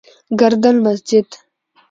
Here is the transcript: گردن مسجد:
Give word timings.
گردن 0.39 0.75
مسجد: 0.85 1.27